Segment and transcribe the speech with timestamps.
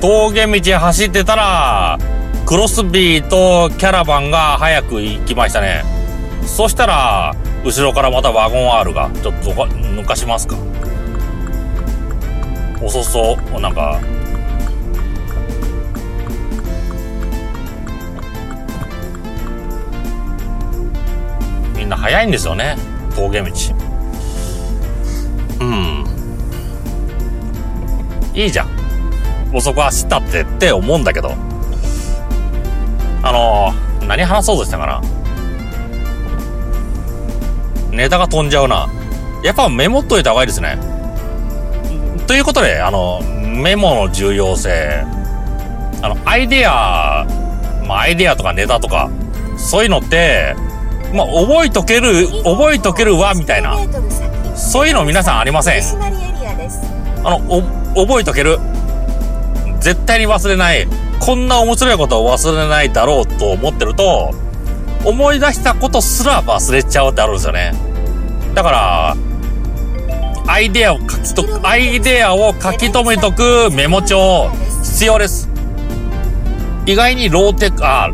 [0.00, 1.98] 峠道走ってたら、
[2.46, 5.82] クロスビーとキャラバンが早く行きましたね。
[6.46, 10.56] そしたら、後ろからまたワゴン R が、ちょっと抜かしますか？
[12.80, 13.98] 遅そう、なんか、
[21.76, 22.76] みんな早いんですよね、
[23.16, 23.50] 峠道。
[25.60, 26.04] うん。
[28.32, 28.77] いいじゃん。
[29.58, 31.34] 遅く走ったってって思うんだけど。
[33.20, 35.02] あのー、何話そうとしたかな？
[37.90, 38.88] ネタが飛んじゃうな。
[39.42, 40.78] やっぱメモっといた方がいいですね。
[42.26, 45.04] ということで、あの、メモの重要性。
[46.02, 47.26] あの、アイデア、
[47.86, 49.10] まあ、アイデアとかネタとか、
[49.56, 50.54] そういうのって、
[51.12, 53.76] まあ、覚えとける、覚えとけるわ、みたいな。
[54.54, 55.82] そういうの皆さんありません
[57.24, 57.40] あの、
[57.96, 58.58] 覚えとける。
[59.88, 60.86] 絶対に忘れない。
[61.18, 64.34] こんな面白いことを忘れないだろうと思ってると、
[65.02, 67.72] 思い出したことすら忘れちゃうってあるんですよね。
[68.54, 69.16] だから、
[70.46, 74.50] アイデアを書きとく、アイデアを書き留めとくメモ帳、
[74.82, 75.48] 必要です。
[76.84, 78.10] 意外にローテク、あ、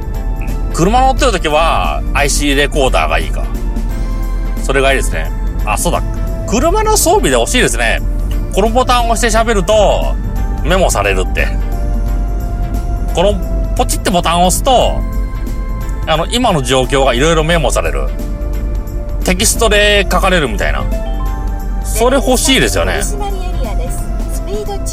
[0.75, 3.45] 車乗ってる時は IC レコーダーがいいか。
[4.63, 5.29] それがいいですね。
[5.65, 6.01] あ、そうだ。
[6.47, 8.01] 車の装備で欲しいですね。
[8.55, 10.15] このボタンを押して喋ると、
[10.63, 11.64] メモされるって。
[13.15, 15.01] このポチってボタンを押すと、
[16.07, 18.09] あの、今の状況がいろいろメモされる。
[19.25, 20.85] テキストで書かれるみたいな。
[21.85, 23.01] それ欲しいですよね。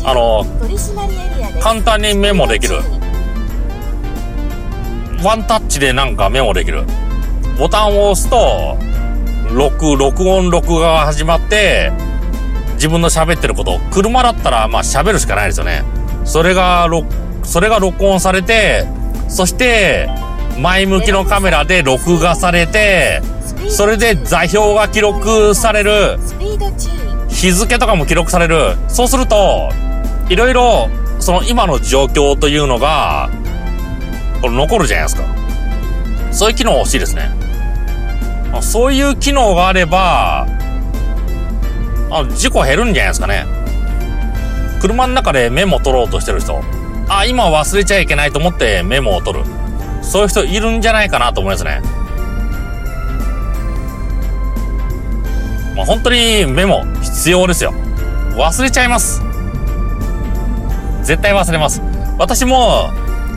[0.05, 0.45] あの、
[1.61, 2.75] 簡単にメモできる。
[5.23, 6.83] ワンタッチでなんかメモできる。
[7.58, 8.77] ボタンを押すと、
[9.52, 11.92] 録、録音、録画が始まって、
[12.75, 15.83] 自分の喋ってること、車だったらまあ喋るしかないですよね。
[16.23, 16.88] それが、
[17.44, 18.88] それが録音されて、
[19.28, 20.10] そして、
[20.58, 23.21] 前向きのカメラで録画されて、
[23.70, 26.20] それで座標が記録される。
[27.30, 28.76] 日付とかも記録される。
[28.88, 29.70] そうすると、
[30.30, 30.89] いろいろ、
[31.20, 33.30] その今の状況というのが、
[34.42, 35.23] これ残るじゃないですか。
[36.32, 37.30] そういう機能欲しいですね。
[38.61, 40.48] そういう機能があれば、
[42.10, 43.45] あ事故減るんじゃないですかね。
[44.82, 46.61] 車の中でメモ取ろうとしてる人。
[47.20, 49.45] あ、今忘れちゃいけないと思ってメモを取る。
[50.02, 51.82] そういう人いるんじゃないかなと思いますね。
[55.76, 57.73] まあ、本当にメモ必要ですよ。
[58.38, 59.22] 忘れちゃいます。
[61.04, 61.82] 絶対忘れます。
[62.17, 62.92] 私も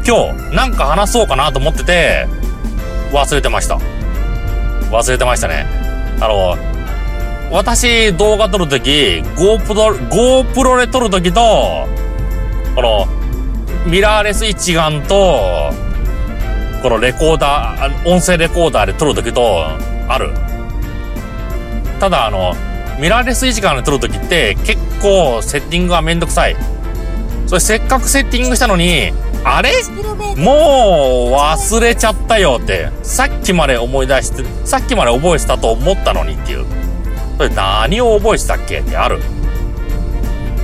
[0.07, 2.29] 今日なんか話そうかなと思ってて
[3.13, 3.79] 忘れてました。
[4.91, 5.67] 忘れてましたね。
[6.21, 6.57] あの、
[7.51, 11.89] 私動画撮るとき GoPro、GoPro で撮るときと、
[12.77, 13.04] この
[13.87, 15.71] ミラーレス一眼と、
[16.83, 19.67] このレコーダー、音声レコーダーで撮るときと、
[20.09, 20.33] ある。
[22.01, 22.55] ただあの、
[22.99, 26.57] ミラーレス一眼で撮るときって結構セッティングがめんどくさい。
[27.47, 29.13] それせっかくセッティングしたのに、
[29.45, 29.71] あれ？
[30.37, 32.89] もう忘れちゃったよって。
[33.03, 36.65] さっきまで思い出して、さっきまで覚えてたと思ったのにっていう。
[37.37, 39.21] それ何を覚えてたっけってある。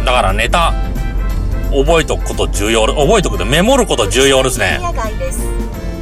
[0.07, 0.73] だからネタ、
[1.71, 4.81] 覚えとくこと重要、覚えとくとメモること重要ですね。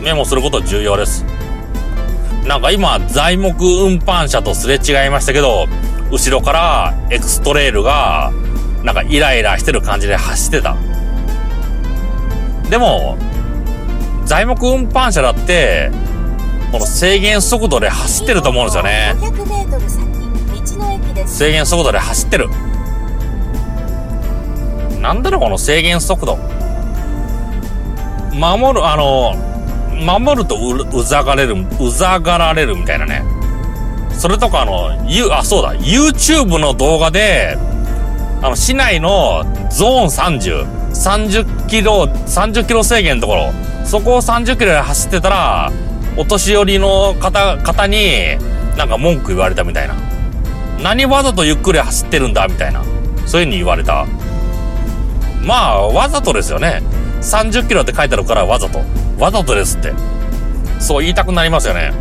[0.02, 1.24] メモすること重要です。
[2.46, 5.66] なんか今、材木運搬車とすれ違いましたけど、
[6.10, 8.32] 後ろからエクストレールが、
[8.82, 10.76] なんかイライラしてる感じで走ってた。
[12.70, 13.18] でも、
[14.24, 15.90] 材木運搬車だって、
[16.72, 19.14] この制限速度で走ってると思うんですよね。
[21.26, 22.48] 制限速度で走ってる。
[25.00, 26.38] なんだろう、この制限速度？
[28.34, 29.34] 守る、あの、
[30.00, 33.22] 守るとう、ざがれる、うざがられるみたいなね。
[34.12, 37.56] それとかあの、ゆ、あ、そうだ、YouTube の動画で、
[38.42, 43.52] あの、市内のゾーン30、30キロ、30キロ制限のところ、
[43.84, 45.72] そこを30キロで走ってたら、
[46.16, 48.36] お年寄りの方、方に、
[48.76, 49.94] なんか文句言われたみたいな。
[50.82, 52.82] 何わざとゆっくり走ってるんだみたいな。
[53.26, 54.06] そういう風に言われた。
[55.42, 56.82] まあ、わざとですよね。
[57.20, 58.80] 30キロって書いてあるからわざと。
[59.18, 59.92] わざとですって。
[60.78, 61.92] そう言いたくなりますよね。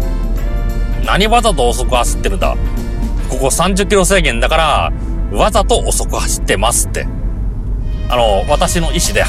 [1.05, 2.55] 何わざと遅く走ってるんだ。
[3.29, 4.91] ここ30キロ制限だから、
[5.31, 7.07] わざと遅く走ってますって。
[8.09, 9.23] あの、私の意思で、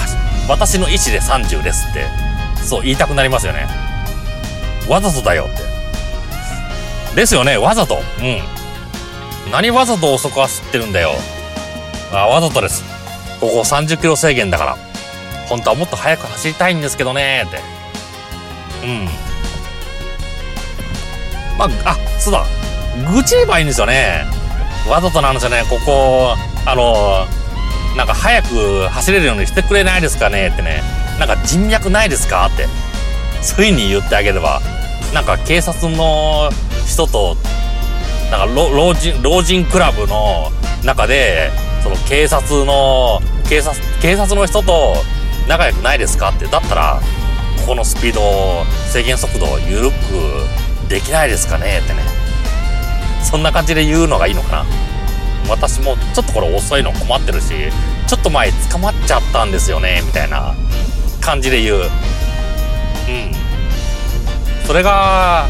[0.49, 2.07] 私の意思で30ですって。
[2.63, 3.67] そう言いたくなりますよね。
[4.89, 7.17] わざとだよって。
[7.17, 7.99] ですよね、わざと。
[8.21, 9.51] うん。
[9.51, 11.13] 何わざと遅く走ってるんだよ。
[12.13, 12.98] あ、わざとです。
[13.41, 14.77] ここ30キロ制限だから。
[15.49, 17.59] 本当はもっと速く走りたいんですけどねって。
[18.87, 19.09] うん。
[21.57, 22.45] まあ、あ、そうだ。
[23.13, 24.25] 愚痴言えばいいんですよね。
[24.89, 26.35] わざとなんですよね、ここ、
[26.67, 27.27] あの、
[27.97, 30.83] なんか早く走れるようにしてくれないですかねってね。
[31.19, 32.67] なんか人脈ないですかって。
[33.43, 34.61] そういに言ってあげれば、
[35.15, 36.51] なんか警察の
[36.87, 37.37] 人と、
[38.31, 40.51] なんか老人、老人クラブの
[40.85, 41.51] 中で、
[41.89, 44.97] その警察の、警察、警察の人と
[45.49, 46.47] 仲良くないですかって。
[46.47, 47.01] だったら、
[47.61, 48.21] ここのスピード、
[48.93, 49.95] 制限速度を緩く
[50.89, 52.01] できないですかねってね。
[53.23, 54.67] そんな感じで言うのがいいのかな。
[55.49, 57.55] 私もちょっとこれ遅いの困ってるし、
[58.07, 60.55] ちょっと前捕まっちゃったんですよね、みたいな
[61.23, 61.77] 感じで言う。
[61.77, 61.91] うん。
[64.67, 65.47] それが、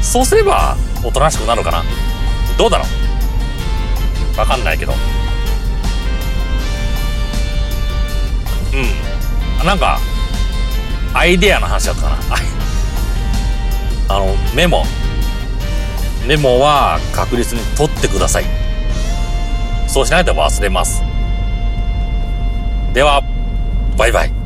[0.00, 0.74] そうすれば
[1.04, 1.84] おとなしくなるかな。
[2.56, 2.86] どうだろ
[4.34, 4.94] うわかんないけど。
[8.72, 9.66] うん。
[9.66, 9.98] なんか、
[11.14, 12.16] アイデアの話だったかな。
[14.14, 14.84] あの、メモ。
[16.26, 18.44] メモは確実に取ってください。
[19.86, 21.02] そうしないと忘れます。
[22.92, 23.22] では、
[23.96, 24.45] バイバイ。